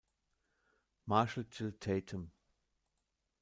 [1.05, 2.31] Marshal Gill Tatum.